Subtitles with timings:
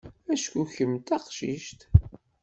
[0.33, 1.79] Acku kemm d taqcict.